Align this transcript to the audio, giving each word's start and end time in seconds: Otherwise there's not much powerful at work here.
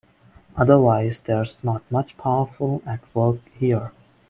Otherwise 0.57 1.19
there's 1.19 1.63
not 1.63 1.83
much 1.91 2.17
powerful 2.17 2.81
at 2.87 3.01
work 3.13 3.37
here. 3.53 3.91